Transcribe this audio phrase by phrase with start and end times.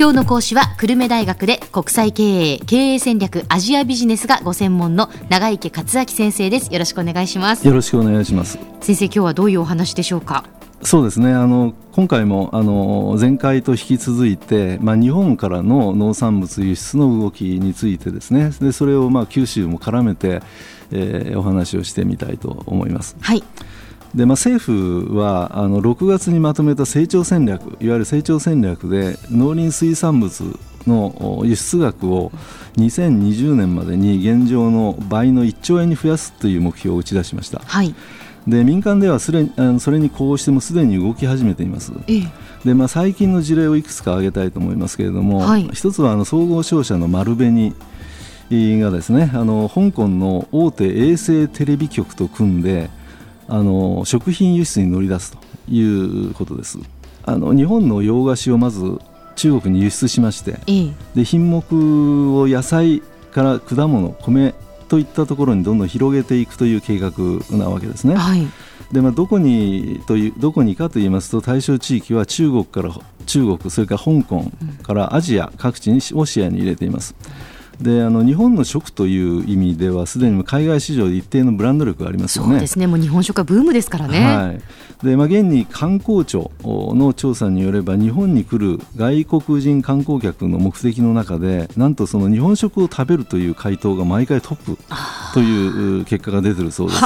[0.00, 2.22] 今日の講師は久留米大学で国際経
[2.54, 6.72] 営経営戦略アジアビジネスがご専門の長池克明先生です。
[6.72, 7.68] よろしくお願いします。
[7.68, 10.46] よろしくお願いします先生今日はどういうお話でしょうか？
[10.80, 11.34] そうですね。
[11.34, 18.52] あの今回もあの前回と引き続いて、まあ、日本からの農産物輸出の動きについてですね。
[18.58, 20.40] でそれをまあ九州も絡めて、
[20.92, 23.18] えー、お話をしてみたいと思います。
[23.20, 23.44] はい
[24.14, 32.32] でまあ、政府はあの6月にまとめた成長戦略いわゆる成長戦略で農林水産物の輸出額を
[32.76, 37.60] 2020年までに現状の倍の1兆円に増やすという目標を打ち出しました。
[37.64, 37.94] はい
[38.48, 41.92] で民間ではすれあのそれにこうしてもすでに動き始めています。
[42.64, 47.74] でまあ、最近の事例をいくつか挙げたいと思いますけれども、はい、一つはあの総合商社の丸紅
[48.50, 52.90] がですねあの香港の大手衛星テレビ局と組んで
[53.50, 56.78] あの食品輸出に乗り出すということです
[57.24, 58.98] あの日本の洋菓子をまず
[59.36, 60.58] 中国に輸出しまして、
[61.14, 63.02] で品目を野菜
[63.32, 64.54] から果物米
[64.88, 67.12] といったところにどんどん広げていくという計画
[67.56, 68.16] なわけですね。
[68.16, 68.46] はい
[68.92, 72.92] でまあ、どこにというどこにかといいますと対象地域は中国から
[73.24, 74.50] 中国それから香港
[74.82, 77.14] からアジア各地にを視野に入れています。
[77.80, 82.52] であの日本の食という意味ではすでに海外市場で一定のブランド力がありますよね。
[82.52, 84.20] そうですねもう日本食はブームですからね。
[84.20, 84.60] はい
[85.02, 94.76] でまあ、現に観光庁の調査によれば日本に来る外国人観光客の目的の中でなんとその日本食を食べるという回答が毎回トップ
[95.32, 97.02] という結果が出てるそうです。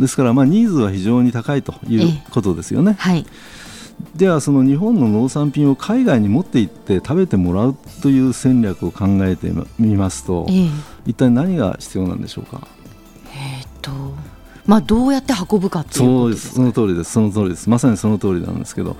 [0.00, 2.96] ですからまあニーズは非常に高いということですよね。
[2.98, 3.24] はい
[4.14, 10.68] ではその日本の農産品を海外に持って行って食べてもらうという戦略を考えてみますと、ええ、
[11.06, 12.66] 一体何が必要なんでしょうか？
[13.32, 13.90] えー、っと
[14.66, 17.12] まあ、どうやって運ぶかっていうことですその通りです。
[17.12, 17.70] その通りです。
[17.70, 18.96] まさにその通りなんですけど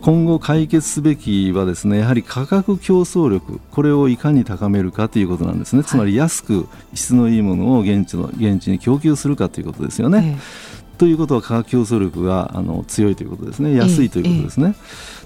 [0.00, 10.36] 今後解決すべきはですねやはり価格競争力これをいかに高めるかということなんですね、つまり安く質のいいものを現地の現地に供給するかということですよね。
[10.36, 13.74] えということは価格競争力があの強いということですね。
[13.74, 14.74] 安いということですね、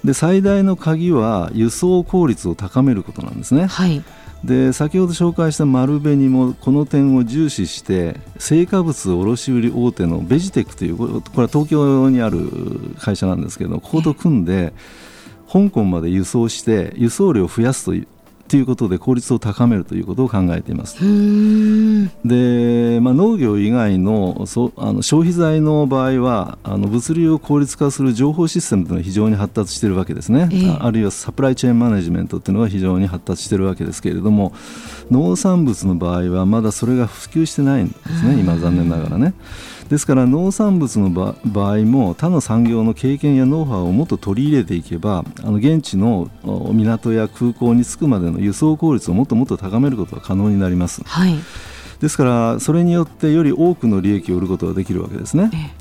[0.04, 4.02] で最大の鍵は輸送効率を高めることなんですね、はい、
[4.44, 12.38] で先ほど紹介した丸紅もこの点を重視して成果物卸売大手のベジテックというこれは東京にある
[12.98, 14.72] 会社なんですけどここと組んで
[15.50, 18.06] 香港まで輸送して輸送量を増やすという
[18.48, 20.96] ということで効率を高めるということを考えています。
[22.24, 34.52] で、まあ、農業以外のそあの消費財の場合はあの物流を効率化する情報システムというのは非常に発達しているわけですね、えー、あるいはサプライチェーンマネジメントというのは非常に発達しているわけですけれども
[35.10, 39.34] 農産物の場合はまだそれが普及してないんですね今残念ながらね。
[39.88, 41.34] ですから農産物の場
[41.72, 51.02] 合も他の産業の経験やノウハウをもっと取り入れていけばあの現地の港や空港に着くまでの輸送効率をもっともっと高めることが可能になります。
[51.04, 51.34] はい
[52.00, 55.74] ですからそれによってより多くの利益を売ることができるわけですね。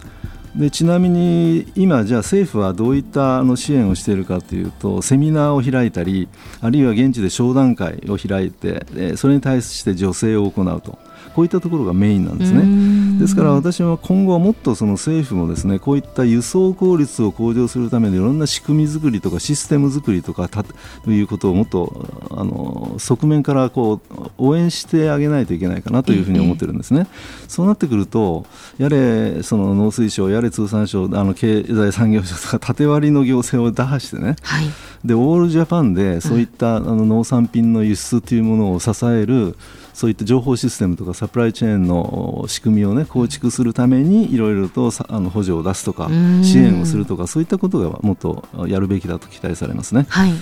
[0.55, 6.27] でちなみに今、じゃあ政府はどういったあの支援をしているかというとセミナーを開いたり
[6.61, 8.83] あるいは現地で商談会を開いて
[9.17, 10.97] それに対して助成を行うと
[11.33, 13.19] こういったところがメインなんですね。
[13.19, 27.07] ですから私は今後はもっとその政府もですねこういった輸送効率を向上するためにいろんな仕組み作りとかシステム作りとかということをもっとあの側面からこう応援してあげないといけないかなというふうに思ってるんですね。
[27.47, 28.45] そうなってくると
[28.77, 34.65] やれその農水省やれ通産省あの経済産業省とか縦割りの行政を打破してね、はい、
[35.07, 39.55] でオールジャパンでそういった、あの農産品の輸出というものを支える
[39.93, 46.09] そういった情報システムとかサプライチェーンの仕組みを、ね、構築するためにいろいろとあの補助を出すとか
[46.43, 50.05] 支援をするとかそういったことがもっとやるべきだと期待されますね。
[50.09, 50.33] はい。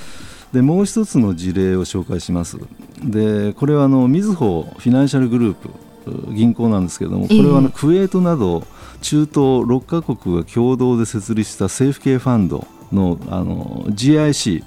[0.51, 2.57] でもう一つの事例を紹介します。
[3.01, 5.69] でこれはあのみずほフィナンシャルグループ
[6.33, 8.65] 銀行なんですけれどもこれはあのクウェートなど
[9.01, 14.63] 中東6カ国が共同で設立した政府系ファンドのあの GIC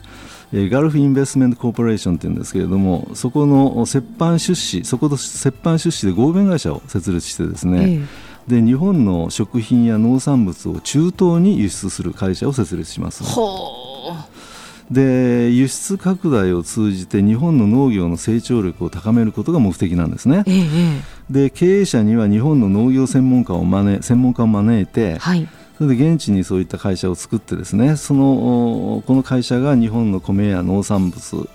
[0.52, 13.22] ガルフ・インベストメント・コーポレーションというんですけれどもそこの折半出資そこと折半出資で合弁会社を設立してですね、えで日本の食品や農産物を中東に輸出する会社を設立します。
[14.90, 20.44] で輸出拡大を通じて日本の農業の成長力を高めることが目的なんですね。
[20.46, 25.46] えで経営者には日本の農業専門家を招専門家を招いて、はい
[25.78, 31.48] それで現地にそういった会社を作ってですねそのこの会社が日本の米や農産物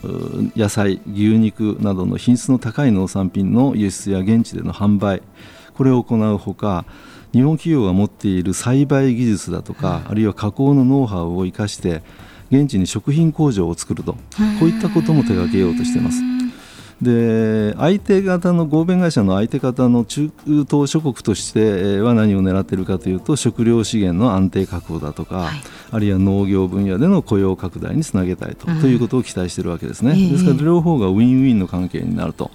[0.56, 5.22] 野菜牛肉などの品質の高い農産品の輸出や現地での販売
[5.74, 6.86] これを行うほか
[7.34, 12.04] 日本企業が持っている栽培技術だとか、あるいは加工のノウハウを生かして
[12.52, 14.20] 現地に食品工場を作るとこ
[14.62, 16.43] ういったことも手掛けようとしています。
[17.02, 25.56] で相手方の合弁会社の相手方の中東諸国としては何を狙っているかというと食料資源の安定確保だとか、はい、
[25.92, 32.52] あるいは農業分野での雇用拡大につなげたいとうん、ということを期待しているわけですね、ですから両方がウィンウィンの関係になると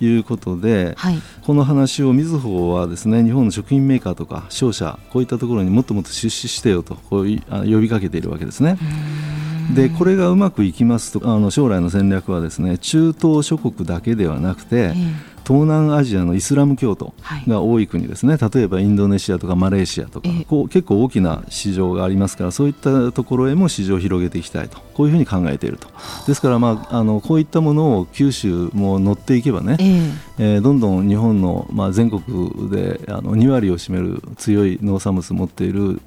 [0.00, 8.78] いうことで、はい、この話をみずほはですね日本の食品メーカーとか商社こういったところにもっともっと出資してよとこう呼びかけているわけですね。
[9.74, 14.92] でこれがうまくいきますとあの将来の戦略はですね中東諸国だけではなくて、
[15.46, 17.14] 東南アジアのイスラム教徒
[17.46, 24.78] が多い国ですね、はい、例えばインドネシアとかマレーシアとか、こう結構大きな市場がありますからそういったところへも市場を広げていきたいと。
[24.94, 25.88] こういうふうに考えていると。
[26.26, 36.00] ですから、まあ、あのこういったものを九州も乗っていけばね、えー、えー、どんどん日本の、まあ、全国であの2割を占める強い農産物を持っている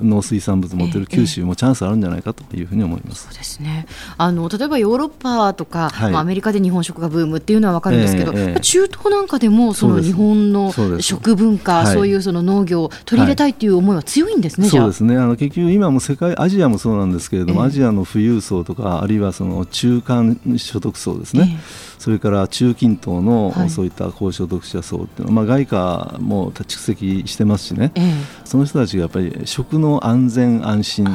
[0.00, 3.86] 農水産物を持っている九州もチャンスあるんじゃないかというふうに思います、そうですね。
[4.16, 15.16] あの例えばヨーロッパとか、はい、まあ、アメリカで日本食がブームっていうのは分かるんですけど、えー、中東なんかでもその日本の食文化そういうその農業を取り入れたいという思いは強いんですね、はい、そうですね。
[15.16, 28.12] あの結局今も世界アジアもそうなんですけれども、えー、アジアの富裕層とかあるいはその中間所得層ですね、えーそれから中近東のそういった高所得者層っていうのは、まあ、外貨も蓄積してますしね、え
[28.44, 31.06] その人たちがやっぱり食の安全安心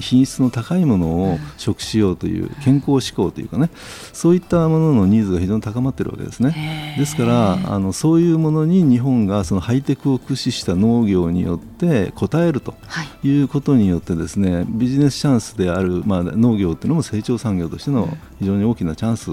[0.00, 3.70] 品質の高いものを食しようという健康志向というかね。
[4.12, 6.94] そういったもののニーズが非常に高まっているわけですね。
[6.98, 12.74] ですからあのそういうものに日本がそのハイテクを駆使した農業によって応えると
[13.22, 13.38] い。
[13.38, 18.08] うことによってですねビジネスチャンスである、まあ、農業というのも成長産業としての
[18.38, 19.30] 非常に大きなチャンス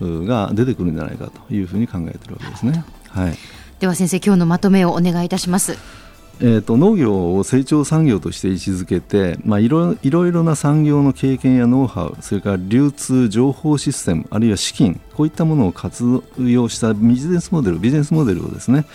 [0.00, 2.84] が出てくるんじゃないかというふうに考えているわけですね。
[3.08, 3.36] はい、
[3.80, 5.76] では先生今日のまとめをお願いいたします。
[6.42, 18.86] えーと、農業を成長産業として位置づけて、まあ、いろいろな産業の経験やノウハウそれから流通情報システムあるいは資金こういったものを活用したビジネスモデルビジネスモデルをですね、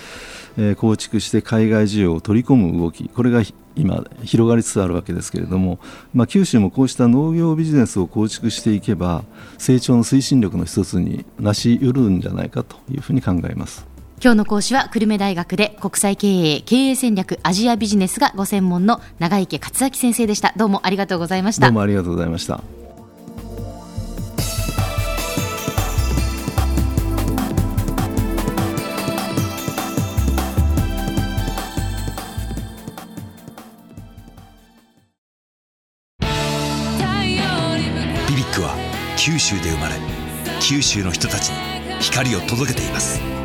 [0.58, 3.44] えー、構築して海外需要を取り込む動きこれが
[3.76, 5.78] 今広がりつつあるわけですけれども、
[6.16, 9.24] まあ、九州もこうした農業ビジネスを構築していけば
[9.60, 13.95] 成長の推進力の一つになし得るんじゃないかというふうに考えます。
[14.22, 20.54] 今日の講師は久留米大学で国際経営経営戦略アジアビジネスがご専門の長池克明先生でした。
[20.58, 21.68] どうもありがとうございました。
[21.68, 22.62] どうもありがとうございました。
[38.28, 38.76] ビビックは
[39.18, 39.96] 九州で生まれ
[40.62, 41.56] 九州の人たちに
[42.00, 43.45] 光を届けています。